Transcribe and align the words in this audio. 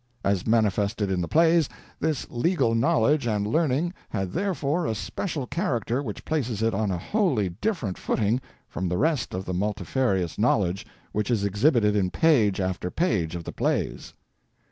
As 0.23 0.47
manifested 0.47 1.11
in 1.11 1.21
the 1.21 1.27
plays, 1.27 1.69
this 1.99 2.25
legal 2.31 2.73
knowledge 2.73 3.27
and 3.27 3.45
learning 3.45 3.93
had 4.09 4.31
therefore 4.31 4.87
a 4.87 4.95
special 4.95 5.45
character 5.45 6.01
which 6.01 6.25
places 6.25 6.63
it 6.63 6.73
on 6.73 6.89
a 6.89 6.97
wholly 6.97 7.49
different 7.49 7.99
footing 7.99 8.41
from 8.67 8.89
the 8.89 8.97
rest 8.97 9.35
of 9.35 9.45
the 9.45 9.53
multifarious 9.53 10.39
knowledge 10.39 10.87
which 11.11 11.29
is 11.29 11.43
exhibited 11.43 11.95
in 11.95 12.09
page 12.09 12.59
after 12.59 12.89
page 12.89 13.35
of 13.35 13.43
the 13.43 13.53
plays. 13.53 14.15